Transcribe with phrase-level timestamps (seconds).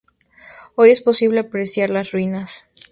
[0.73, 2.71] Hoy es posible apreciar las ruinas.